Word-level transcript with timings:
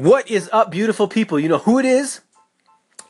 What 0.00 0.30
is 0.30 0.48
up, 0.50 0.70
beautiful 0.70 1.08
people? 1.08 1.38
You 1.38 1.50
know 1.50 1.58
who 1.58 1.78
it 1.78 1.84
is, 1.84 2.22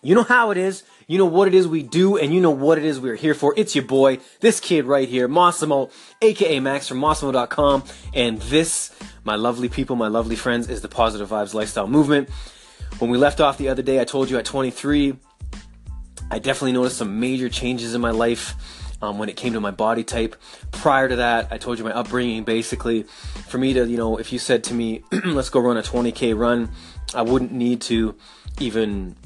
you 0.02 0.16
know 0.16 0.24
how 0.24 0.50
it 0.50 0.56
is, 0.56 0.82
you 1.06 1.18
know 1.18 1.24
what 1.24 1.46
it 1.46 1.54
is 1.54 1.68
we 1.68 1.84
do, 1.84 2.16
and 2.16 2.34
you 2.34 2.40
know 2.40 2.50
what 2.50 2.78
it 2.78 2.84
is 2.84 2.98
we're 2.98 3.14
here 3.14 3.32
for. 3.32 3.54
It's 3.56 3.76
your 3.76 3.84
boy, 3.84 4.18
this 4.40 4.58
kid 4.58 4.86
right 4.86 5.08
here, 5.08 5.28
Massimo, 5.28 5.90
aka 6.20 6.58
Max 6.58 6.88
from 6.88 6.98
Massimo.com, 6.98 7.84
and 8.12 8.42
this, 8.42 8.92
my 9.22 9.36
lovely 9.36 9.68
people, 9.68 9.94
my 9.94 10.08
lovely 10.08 10.34
friends, 10.34 10.68
is 10.68 10.80
the 10.80 10.88
Positive 10.88 11.28
Vibes 11.28 11.54
Lifestyle 11.54 11.86
Movement. 11.86 12.28
When 12.98 13.08
we 13.08 13.18
left 13.18 13.40
off 13.40 13.56
the 13.56 13.68
other 13.68 13.82
day, 13.82 14.00
I 14.00 14.04
told 14.04 14.28
you 14.28 14.38
at 14.38 14.44
23, 14.44 15.16
I 16.32 16.40
definitely 16.40 16.72
noticed 16.72 16.98
some 16.98 17.20
major 17.20 17.48
changes 17.48 17.94
in 17.94 18.00
my 18.00 18.10
life 18.10 18.56
um, 19.02 19.18
when 19.18 19.28
it 19.28 19.36
came 19.36 19.52
to 19.52 19.60
my 19.60 19.70
body 19.70 20.04
type. 20.04 20.36
Prior 20.72 21.08
to 21.08 21.16
that, 21.16 21.48
I 21.50 21.58
told 21.58 21.78
you 21.78 21.84
my 21.84 21.92
upbringing 21.92 22.44
basically. 22.44 23.04
For 23.48 23.58
me 23.58 23.72
to, 23.74 23.86
you 23.86 23.96
know, 23.96 24.18
if 24.18 24.32
you 24.32 24.38
said 24.38 24.64
to 24.64 24.74
me, 24.74 25.02
let's 25.24 25.50
go 25.50 25.60
run 25.60 25.76
a 25.76 25.82
20K 25.82 26.36
run, 26.36 26.70
I 27.14 27.22
wouldn't 27.22 27.52
need 27.52 27.80
to 27.82 28.16
even 28.58 29.16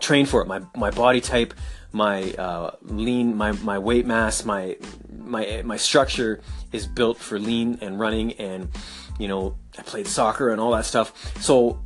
train 0.00 0.26
for 0.26 0.42
it. 0.42 0.46
My, 0.46 0.60
my 0.76 0.90
body 0.90 1.20
type, 1.20 1.54
my 1.92 2.32
uh, 2.32 2.72
lean, 2.82 3.36
my, 3.36 3.52
my 3.52 3.78
weight 3.78 4.06
mass, 4.06 4.44
my, 4.44 4.76
my, 5.16 5.62
my 5.64 5.76
structure 5.76 6.40
is 6.72 6.86
built 6.86 7.18
for 7.18 7.38
lean 7.38 7.78
and 7.80 7.98
running 7.98 8.32
and, 8.34 8.68
you 9.18 9.28
know, 9.28 9.56
I 9.78 9.82
played 9.82 10.06
soccer 10.06 10.50
and 10.50 10.60
all 10.60 10.72
that 10.72 10.84
stuff. 10.84 11.40
So 11.40 11.83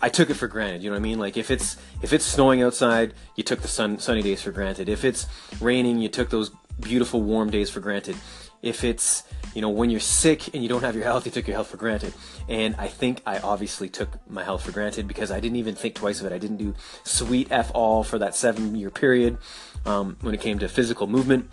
I 0.00 0.08
took 0.08 0.30
it 0.30 0.34
for 0.34 0.48
granted. 0.48 0.82
You 0.82 0.90
know 0.90 0.94
what 0.94 1.00
I 1.00 1.02
mean? 1.02 1.18
Like 1.18 1.36
if 1.36 1.50
it's 1.50 1.76
if 2.02 2.12
it's 2.12 2.24
snowing 2.24 2.62
outside, 2.62 3.14
you 3.36 3.42
took 3.42 3.60
the 3.62 3.68
sun 3.68 3.98
sunny 3.98 4.22
days 4.22 4.42
for 4.42 4.52
granted. 4.52 4.88
If 4.88 5.04
it's 5.04 5.26
raining, 5.60 5.98
you 5.98 6.08
took 6.08 6.30
those 6.30 6.50
beautiful 6.80 7.22
warm 7.22 7.50
days 7.50 7.70
for 7.70 7.80
granted. 7.80 8.16
If 8.62 8.84
it's 8.84 9.24
you 9.54 9.62
know 9.62 9.70
when 9.70 9.90
you're 9.90 10.00
sick 10.00 10.54
and 10.54 10.62
you 10.62 10.68
don't 10.68 10.82
have 10.82 10.94
your 10.94 11.04
health, 11.04 11.26
you 11.26 11.32
took 11.32 11.46
your 11.46 11.56
health 11.56 11.68
for 11.68 11.76
granted. 11.76 12.14
And 12.48 12.76
I 12.76 12.86
think 12.86 13.22
I 13.26 13.38
obviously 13.38 13.88
took 13.88 14.10
my 14.30 14.44
health 14.44 14.64
for 14.64 14.72
granted 14.72 15.08
because 15.08 15.30
I 15.30 15.40
didn't 15.40 15.56
even 15.56 15.74
think 15.74 15.94
twice 15.94 16.20
of 16.20 16.26
it. 16.26 16.32
I 16.32 16.38
didn't 16.38 16.58
do 16.58 16.74
sweet 17.02 17.50
f 17.50 17.70
all 17.74 18.04
for 18.04 18.18
that 18.18 18.36
seven 18.36 18.76
year 18.76 18.90
period 18.90 19.38
um, 19.84 20.16
when 20.20 20.34
it 20.34 20.40
came 20.40 20.58
to 20.60 20.68
physical 20.68 21.06
movement 21.06 21.50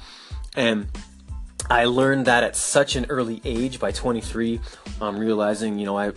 and. 0.56 0.88
I 1.68 1.86
learned 1.86 2.28
that 2.28 2.44
at 2.44 2.56
such 2.56 2.96
an 2.96 3.08
early 3.10 3.42
age, 3.44 3.80
by 3.80 3.92
23, 3.92 4.60
um, 5.02 5.18
realizing, 5.18 5.80
you 5.80 5.88
know, 5.88 5.98
I 5.98 6.12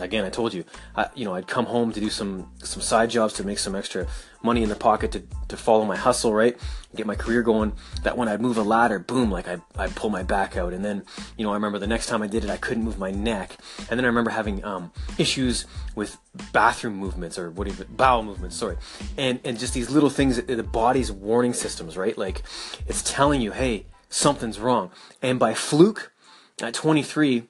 again, 0.00 0.24
I 0.24 0.30
told 0.30 0.54
you, 0.54 0.64
I, 0.96 1.08
you 1.14 1.24
know, 1.24 1.34
I'd 1.34 1.46
come 1.46 1.66
home 1.66 1.92
to 1.92 2.00
do 2.00 2.08
some 2.08 2.50
some 2.62 2.82
side 2.82 3.10
jobs 3.10 3.34
to 3.34 3.44
make 3.44 3.58
some 3.58 3.74
extra 3.74 4.06
money 4.42 4.62
in 4.62 4.68
the 4.68 4.76
pocket 4.76 5.12
to, 5.12 5.22
to 5.48 5.56
follow 5.56 5.84
my 5.84 5.96
hustle, 5.96 6.32
right? 6.32 6.56
Get 6.96 7.06
my 7.06 7.14
career 7.14 7.42
going. 7.42 7.72
That 8.02 8.16
when 8.16 8.28
I'd 8.28 8.40
move 8.40 8.56
a 8.56 8.62
ladder, 8.62 8.98
boom, 8.98 9.30
like 9.30 9.48
I 9.48 9.58
I'd 9.76 9.94
pull 9.94 10.10
my 10.10 10.22
back 10.22 10.56
out, 10.56 10.72
and 10.72 10.84
then 10.84 11.04
you 11.36 11.44
know 11.44 11.50
I 11.50 11.54
remember 11.54 11.78
the 11.78 11.86
next 11.86 12.06
time 12.06 12.22
I 12.22 12.26
did 12.26 12.44
it, 12.44 12.50
I 12.50 12.56
couldn't 12.56 12.84
move 12.84 12.98
my 12.98 13.10
neck, 13.10 13.56
and 13.90 13.98
then 13.98 14.04
I 14.04 14.08
remember 14.08 14.30
having 14.30 14.64
um, 14.64 14.92
issues 15.18 15.66
with 15.94 16.16
bathroom 16.52 16.96
movements 16.96 17.38
or 17.38 17.50
what 17.50 17.68
even 17.68 17.86
bowel 17.90 18.22
movements, 18.22 18.56
sorry, 18.56 18.76
and 19.16 19.40
and 19.44 19.58
just 19.58 19.74
these 19.74 19.90
little 19.90 20.10
things, 20.10 20.42
the 20.42 20.62
body's 20.62 21.12
warning 21.12 21.52
systems, 21.52 21.96
right? 21.96 22.16
Like 22.16 22.42
it's 22.86 23.02
telling 23.02 23.40
you, 23.40 23.52
hey, 23.52 23.86
something's 24.08 24.58
wrong, 24.58 24.90
and 25.20 25.38
by 25.38 25.54
fluke, 25.54 26.12
at 26.60 26.74
23. 26.74 27.44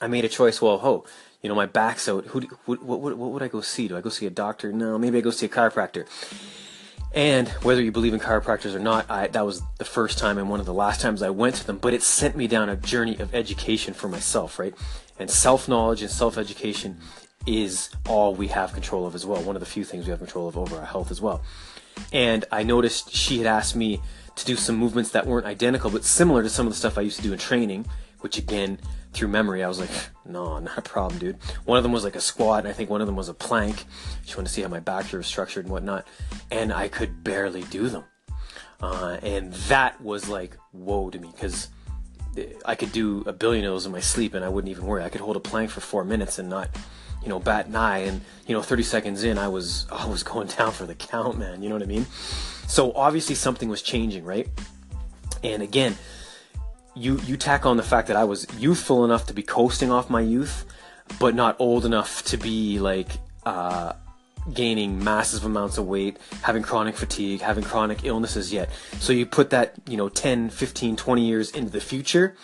I 0.00 0.08
made 0.08 0.24
a 0.24 0.28
choice. 0.28 0.60
Well, 0.60 0.78
ho, 0.78 1.04
you 1.42 1.48
know, 1.48 1.54
my 1.54 1.66
back's 1.66 2.08
out. 2.08 2.26
Who, 2.26 2.40
what, 2.66 2.82
what, 2.82 3.00
what 3.00 3.30
would 3.32 3.42
I 3.42 3.48
go 3.48 3.60
see? 3.60 3.88
Do 3.88 3.96
I 3.96 4.00
go 4.00 4.10
see 4.10 4.26
a 4.26 4.30
doctor? 4.30 4.72
No, 4.72 4.96
maybe 4.96 5.18
I 5.18 5.20
go 5.20 5.30
see 5.30 5.46
a 5.46 5.48
chiropractor. 5.48 6.06
And 7.14 7.48
whether 7.62 7.82
you 7.82 7.92
believe 7.92 8.14
in 8.14 8.20
chiropractors 8.20 8.74
or 8.74 8.78
not, 8.78 9.10
I, 9.10 9.26
that 9.28 9.44
was 9.44 9.62
the 9.78 9.84
first 9.84 10.18
time 10.18 10.38
and 10.38 10.48
one 10.48 10.60
of 10.60 10.66
the 10.66 10.72
last 10.72 11.00
times 11.00 11.20
I 11.20 11.30
went 11.30 11.56
to 11.56 11.66
them. 11.66 11.78
But 11.78 11.92
it 11.94 12.02
sent 12.02 12.36
me 12.36 12.46
down 12.46 12.68
a 12.68 12.76
journey 12.76 13.18
of 13.18 13.34
education 13.34 13.92
for 13.92 14.08
myself, 14.08 14.58
right? 14.58 14.74
And 15.18 15.30
self 15.30 15.68
knowledge 15.68 16.00
and 16.00 16.10
self 16.10 16.38
education 16.38 16.98
is 17.46 17.90
all 18.08 18.34
we 18.34 18.48
have 18.48 18.72
control 18.72 19.06
of 19.06 19.14
as 19.14 19.26
well. 19.26 19.42
One 19.42 19.56
of 19.56 19.60
the 19.60 19.66
few 19.66 19.84
things 19.84 20.06
we 20.06 20.10
have 20.10 20.20
control 20.20 20.48
of 20.48 20.56
over 20.56 20.76
our 20.76 20.86
health 20.86 21.10
as 21.10 21.20
well. 21.20 21.42
And 22.12 22.44
I 22.50 22.62
noticed 22.62 23.14
she 23.14 23.38
had 23.38 23.46
asked 23.46 23.76
me 23.76 24.00
to 24.36 24.44
do 24.46 24.56
some 24.56 24.76
movements 24.76 25.10
that 25.10 25.26
weren't 25.26 25.44
identical 25.44 25.90
but 25.90 26.04
similar 26.04 26.42
to 26.42 26.48
some 26.48 26.66
of 26.66 26.72
the 26.72 26.78
stuff 26.78 26.96
I 26.96 27.02
used 27.02 27.16
to 27.16 27.22
do 27.22 27.32
in 27.32 27.38
training, 27.38 27.86
which 28.22 28.38
again 28.38 28.78
through 29.12 29.28
memory, 29.28 29.62
I 29.62 29.68
was 29.68 29.78
like, 29.78 29.90
no, 30.26 30.58
not 30.58 30.78
a 30.78 30.82
problem, 30.82 31.18
dude. 31.18 31.36
One 31.64 31.76
of 31.76 31.82
them 31.82 31.92
was 31.92 32.04
like 32.04 32.16
a 32.16 32.20
squat, 32.20 32.60
and 32.60 32.68
I 32.68 32.72
think 32.72 32.90
one 32.90 33.00
of 33.00 33.06
them 33.06 33.16
was 33.16 33.28
a 33.28 33.34
plank. 33.34 33.84
She 34.24 34.34
wanted 34.34 34.48
to 34.48 34.54
see 34.54 34.62
how 34.62 34.68
my 34.68 34.80
back 34.80 35.12
was 35.12 35.26
structured 35.26 35.64
and 35.64 35.72
whatnot, 35.72 36.06
and 36.50 36.72
I 36.72 36.88
could 36.88 37.22
barely 37.22 37.62
do 37.64 37.88
them. 37.88 38.04
Uh, 38.80 39.18
and 39.22 39.52
that 39.68 40.00
was 40.00 40.28
like, 40.28 40.56
whoa 40.72 41.10
to 41.10 41.18
me, 41.18 41.30
because 41.32 41.68
I 42.64 42.74
could 42.74 42.92
do 42.92 43.22
a 43.26 43.32
billion 43.32 43.64
of 43.64 43.72
those 43.72 43.86
in 43.86 43.92
my 43.92 44.00
sleep, 44.00 44.34
and 44.34 44.44
I 44.44 44.48
wouldn't 44.48 44.70
even 44.70 44.86
worry. 44.86 45.04
I 45.04 45.08
could 45.08 45.20
hold 45.20 45.36
a 45.36 45.40
plank 45.40 45.70
for 45.70 45.80
four 45.80 46.04
minutes 46.04 46.38
and 46.38 46.48
not, 46.48 46.70
you 47.22 47.28
know, 47.28 47.38
bat 47.38 47.66
an 47.66 47.76
eye. 47.76 47.98
And 47.98 48.22
you 48.46 48.54
know, 48.54 48.62
30 48.62 48.82
seconds 48.82 49.24
in, 49.24 49.38
I 49.38 49.48
was 49.48 49.86
I 49.92 50.06
was 50.06 50.22
going 50.22 50.48
down 50.48 50.72
for 50.72 50.86
the 50.86 50.94
count, 50.94 51.38
man. 51.38 51.62
You 51.62 51.68
know 51.68 51.76
what 51.76 51.82
I 51.82 51.86
mean? 51.86 52.06
So 52.66 52.92
obviously 52.94 53.34
something 53.34 53.68
was 53.68 53.82
changing, 53.82 54.24
right? 54.24 54.48
And 55.44 55.62
again, 55.62 55.96
you 56.94 57.18
you 57.20 57.36
tack 57.36 57.64
on 57.66 57.76
the 57.76 57.82
fact 57.82 58.08
that 58.08 58.16
I 58.16 58.24
was 58.24 58.46
youthful 58.58 59.04
enough 59.04 59.26
to 59.26 59.34
be 59.34 59.42
coasting 59.42 59.90
off 59.90 60.10
my 60.10 60.20
youth, 60.20 60.66
but 61.18 61.34
not 61.34 61.56
old 61.58 61.84
enough 61.84 62.22
to 62.24 62.36
be 62.36 62.78
like 62.78 63.08
uh, 63.46 63.94
gaining 64.52 65.02
massive 65.02 65.44
amounts 65.44 65.78
of 65.78 65.86
weight, 65.86 66.18
having 66.42 66.62
chronic 66.62 66.96
fatigue, 66.96 67.40
having 67.40 67.64
chronic 67.64 68.04
illnesses 68.04 68.52
yet. 68.52 68.70
So 68.98 69.12
you 69.12 69.26
put 69.26 69.50
that, 69.50 69.74
you 69.88 69.96
know, 69.96 70.08
10, 70.08 70.50
15, 70.50 70.96
20 70.96 71.26
years 71.26 71.50
into 71.52 71.70
the 71.70 71.80
future, 71.80 72.36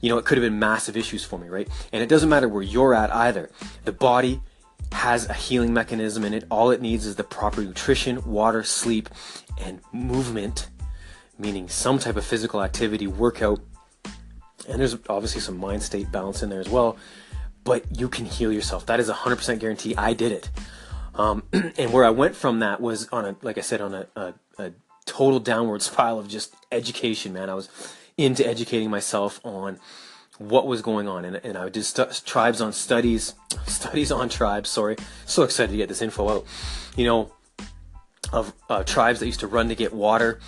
you 0.00 0.08
know, 0.08 0.18
it 0.18 0.24
could 0.24 0.38
have 0.38 0.44
been 0.44 0.58
massive 0.58 0.96
issues 0.96 1.24
for 1.24 1.38
me, 1.38 1.48
right? 1.48 1.68
And 1.92 2.02
it 2.02 2.08
doesn't 2.08 2.28
matter 2.28 2.48
where 2.48 2.62
you're 2.62 2.94
at 2.94 3.14
either. 3.14 3.50
The 3.84 3.92
body 3.92 4.40
has 4.92 5.28
a 5.28 5.34
healing 5.34 5.74
mechanism 5.74 6.24
in 6.24 6.32
it. 6.32 6.44
All 6.50 6.70
it 6.70 6.80
needs 6.80 7.04
is 7.04 7.16
the 7.16 7.24
proper 7.24 7.62
nutrition, 7.62 8.24
water, 8.24 8.62
sleep, 8.62 9.08
and 9.60 9.80
movement 9.92 10.68
meaning 11.38 11.68
some 11.68 11.98
type 11.98 12.16
of 12.16 12.24
physical 12.24 12.62
activity, 12.62 13.06
workout, 13.06 13.60
and 14.68 14.80
there's 14.80 14.96
obviously 15.08 15.40
some 15.40 15.56
mind 15.56 15.82
state 15.82 16.10
balance 16.10 16.42
in 16.42 16.50
there 16.50 16.60
as 16.60 16.68
well. 16.68 16.96
But 17.64 17.98
you 17.98 18.08
can 18.08 18.24
heal 18.24 18.52
yourself. 18.52 18.86
That 18.86 19.00
is 19.00 19.08
a 19.08 19.14
100% 19.14 19.58
guarantee. 19.58 19.94
I 19.96 20.14
did 20.14 20.32
it. 20.32 20.50
Um, 21.14 21.42
and 21.52 21.92
where 21.92 22.04
I 22.04 22.10
went 22.10 22.34
from 22.34 22.60
that 22.60 22.80
was 22.80 23.08
on 23.08 23.24
a, 23.24 23.36
like 23.42 23.58
I 23.58 23.62
said, 23.62 23.80
on 23.80 23.94
a, 23.94 24.06
a, 24.16 24.34
a 24.58 24.72
total 25.06 25.40
downward 25.40 25.82
spiral 25.90 26.18
of 26.18 26.28
just 26.28 26.54
education, 26.72 27.32
man. 27.32 27.50
I 27.50 27.54
was 27.54 27.68
into 28.16 28.46
educating 28.46 28.90
myself 28.90 29.40
on 29.44 29.78
what 30.38 30.66
was 30.66 30.82
going 30.82 31.08
on. 31.08 31.24
And, 31.24 31.36
and 31.36 31.56
I 31.56 31.68
did 31.68 31.84
st- 31.84 32.22
tribes 32.24 32.60
on 32.60 32.72
studies, 32.72 33.34
studies 33.66 34.10
on 34.10 34.28
tribes. 34.28 34.70
Sorry. 34.70 34.96
So 35.26 35.42
excited 35.42 35.72
to 35.72 35.76
get 35.76 35.88
this 35.88 36.02
info 36.02 36.28
out. 36.28 36.46
You 36.96 37.04
know, 37.04 37.32
of 38.32 38.52
uh, 38.68 38.84
tribes 38.84 39.20
that 39.20 39.26
used 39.26 39.40
to 39.40 39.46
run 39.46 39.68
to 39.68 39.74
get 39.74 39.92
water 39.92 40.40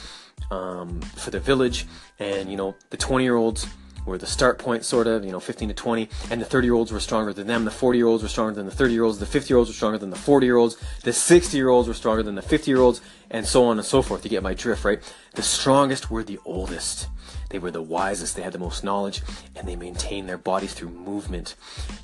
um, 0.51 1.01
for 1.01 1.31
the 1.31 1.41
village, 1.41 1.87
and 2.19 2.51
you 2.51 2.57
know 2.57 2.75
the 2.91 2.97
20 2.97 3.25
year 3.25 3.37
olds 3.37 3.67
were 4.07 4.19
the 4.19 4.27
start 4.27 4.59
point, 4.59 4.85
sort 4.85 5.07
of, 5.07 5.25
you 5.25 5.31
know, 5.31 5.41
15 5.41 5.69
to 5.69 5.75
20, 5.75 6.09
and 6.31 6.41
the 6.41 6.45
30 6.45 6.67
year 6.67 6.75
olds 6.75 6.93
were 6.93 7.01
stronger 7.01 7.33
than 7.33 7.47
them. 7.47 7.65
The 7.65 7.71
40 7.71 7.99
year 7.99 8.07
olds 8.07 8.23
were 8.23 8.29
stronger 8.29 8.55
than 8.55 8.67
the 8.67 8.73
30 8.73 8.95
year 8.95 9.05
olds. 9.05 9.19
The 9.19 9.27
50 9.27 9.53
year 9.53 9.59
olds 9.59 9.71
were 9.71 9.75
stronger 9.75 9.99
than 9.99 10.11
the 10.11 10.17
40 10.17 10.47
year 10.47 10.57
olds. 10.57 10.77
The 11.03 11.13
60 11.13 11.57
year 11.57 11.69
olds 11.69 11.89
were 11.89 11.95
stronger 11.95 12.23
than 12.23 12.35
the 12.35 12.43
50 12.43 12.71
year 12.71 12.81
olds, 12.81 13.01
and 13.31 13.47
so 13.47 13.65
on 13.65 13.79
and 13.79 13.87
so 13.87 14.03
forth. 14.03 14.25
You 14.25 14.31
get 14.31 14.43
my 14.43 14.55
drift, 14.55 14.85
right? 14.85 15.01
The 15.35 15.43
strongest 15.43 16.11
were 16.11 16.25
the 16.25 16.39
oldest. 16.45 17.09
They 17.51 17.59
were 17.59 17.73
the 17.73 17.83
wisest. 17.83 18.37
They 18.37 18.43
had 18.43 18.53
the 18.53 18.59
most 18.59 18.85
knowledge, 18.85 19.23
and 19.57 19.67
they 19.67 19.75
maintained 19.75 20.29
their 20.29 20.39
bodies 20.39 20.73
through 20.73 20.91
movement. 20.91 21.57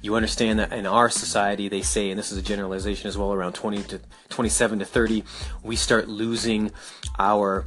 You 0.02 0.16
understand 0.16 0.58
that 0.58 0.72
in 0.72 0.86
our 0.86 1.08
society, 1.08 1.69
they 1.69 1.82
say, 1.82 2.10
and 2.10 2.19
this 2.19 2.32
is 2.32 2.38
a 2.38 2.42
generalization 2.42 3.08
as 3.08 3.16
well, 3.16 3.32
around 3.32 3.52
20 3.52 3.82
to 3.84 4.00
27 4.28 4.80
to 4.80 4.84
30, 4.84 5.25
we 5.62 5.76
start 5.76 6.08
losing 6.08 6.72
our 7.19 7.64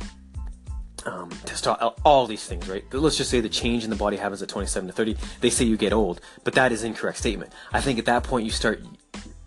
um, 1.05 1.29
testosterone, 1.29 1.97
all 2.03 2.27
these 2.27 2.45
things, 2.45 2.67
right? 2.67 2.83
Let's 2.93 3.17
just 3.17 3.29
say 3.29 3.39
the 3.39 3.49
change 3.49 3.83
in 3.83 3.89
the 3.89 3.95
body 3.95 4.17
happens 4.17 4.41
at 4.41 4.49
27 4.49 4.87
to 4.87 4.93
30. 4.93 5.17
They 5.41 5.49
say 5.49 5.65
you 5.65 5.77
get 5.77 5.93
old, 5.93 6.21
but 6.43 6.53
that 6.53 6.71
is 6.71 6.83
incorrect 6.83 7.17
statement. 7.17 7.51
I 7.71 7.81
think 7.81 7.99
at 7.99 8.05
that 8.05 8.23
point 8.23 8.45
you 8.45 8.51
start, 8.51 8.81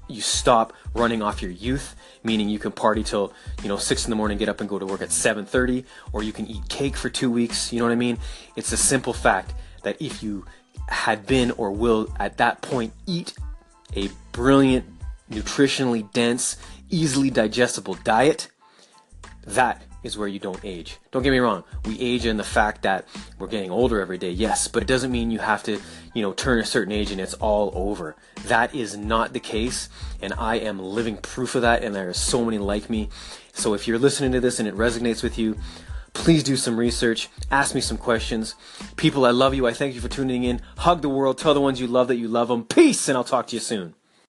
you 0.08 0.20
stop 0.20 0.72
running 0.94 1.22
off 1.22 1.43
your 1.43 1.50
youth, 1.50 1.96
meaning 2.22 2.49
you 2.49 2.58
can 2.58 2.72
party 2.72 3.02
till 3.02 3.32
you 3.62 3.69
know 3.69 3.76
six 3.76 4.04
in 4.04 4.10
the 4.10 4.16
morning, 4.16 4.38
get 4.38 4.49
up 4.49 4.60
and 4.60 4.69
go 4.69 4.78
to 4.78 4.87
work 4.87 5.02
at 5.02 5.10
7:30, 5.10 5.84
or 6.12 6.22
you 6.22 6.32
can 6.32 6.46
eat 6.46 6.69
cake 6.69 6.96
for 6.96 7.08
two 7.08 7.31
weeks. 7.31 7.72
You 7.72 7.78
know 7.78 7.87
what 7.87 7.93
I 7.93 7.96
mean? 7.96 8.19
It's 8.56 8.72
a 8.72 8.76
simple 8.76 9.12
fact 9.12 9.54
that 9.82 10.00
if 10.00 10.22
you 10.22 10.44
had 10.88 11.26
been 11.26 11.50
or 11.52 11.70
will 11.70 12.08
at 12.19 12.37
that 12.38 12.60
point 12.62 12.93
eat 13.06 13.34
a 13.94 14.08
brilliant, 14.32 14.87
nutritionally 15.31 16.10
dense, 16.12 16.56
easily 16.90 17.31
digestible 17.31 17.94
diet, 18.04 18.49
that 19.46 19.82
is 20.02 20.19
where 20.19 20.28
you 20.28 20.38
don't 20.38 20.64
age. 20.64 20.99
Don't 21.10 21.22
get 21.22 21.31
me 21.31 21.38
wrong, 21.38 21.64
we 21.84 21.99
age 22.00 22.26
in 22.26 22.37
the 22.37 22.44
fact 22.44 22.82
that 22.82 23.06
we're 23.38 23.46
getting 23.46 23.70
older 23.70 24.00
every 24.00 24.19
day, 24.19 24.31
yes, 24.31 24.69
but 24.69 24.82
it 24.82 24.87
doesn't 24.87 25.12
mean 25.12 25.31
you 25.31 25.38
have 25.38 25.62
to, 25.64 25.81
you 26.14 26.22
know, 26.22 26.32
turn 26.32 26.58
a 26.58 26.64
certain 26.64 26.93
age 26.93 27.10
and 27.10 27.20
it's 27.20 27.34
all 27.34 27.72
over. 27.75 28.16
That 28.46 28.75
is 28.75 28.96
not 28.96 29.32
the 29.32 29.40
case, 29.40 29.88
and 30.20 30.32
I 30.38 30.56
am 30.56 30.78
living 30.78 31.16
proof 31.16 31.54
of 31.54 31.62
that, 31.62 31.82
and 31.82 31.94
there 31.94 32.08
are 32.08 32.14
so 32.14 32.44
many 32.44 32.58
like 32.58 32.90
me. 32.90 33.08
So 33.52 33.75
if 33.75 33.87
you're 33.87 33.99
listening 33.99 34.32
to 34.32 34.40
this 34.40 34.58
and 34.58 34.69
it 34.69 34.75
resonates 34.75 35.22
with 35.22 35.38
you, 35.38 35.56
please 36.14 36.43
do 36.43 36.56
some 36.56 36.76
research, 36.76 37.28
ask 37.50 37.75
me 37.75 37.81
some 37.81 37.96
questions. 37.96 38.54
People, 38.96 39.25
I 39.25 39.31
love 39.31 39.54
you. 39.54 39.66
I 39.66 39.72
thank 39.72 39.94
you 39.94 40.00
for 40.00 40.08
tuning 40.08 40.44
in. 40.44 40.60
Hug 40.78 41.02
the 41.02 41.08
world. 41.08 41.38
Tell 41.38 41.54
the 41.54 41.60
ones 41.60 41.81
you 41.81 41.87
love 41.87 42.08
that 42.08 42.16
you 42.16 42.28
love 42.28 42.49
them. 42.49 42.64
Peace, 42.64 43.08
and 43.08 43.16
I'll 43.16 43.25
talk 43.25 43.46
to 43.49 43.56
you 43.56 43.60
soon. 43.60 43.94